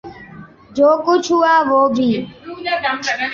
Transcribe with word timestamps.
جو 0.75 0.89
کچھ 1.05 1.27
ہوا، 1.31 1.53
وہ 1.69 1.81
بھی 1.95 2.09